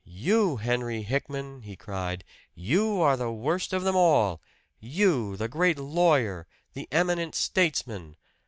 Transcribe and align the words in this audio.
"You, 0.03 0.55
Henry 0.57 1.03
Hickman!" 1.03 1.61
he 1.61 1.75
cried. 1.75 2.23
"You 2.55 2.99
are 3.03 3.15
the 3.15 3.31
worst 3.31 3.71
of 3.71 3.83
them 3.83 3.95
all! 3.95 4.41
You, 4.79 5.37
the 5.37 5.47
great 5.47 5.77
lawyer 5.77 6.47
the 6.73 6.87
eminent 6.91 7.35
statesman! 7.35 8.15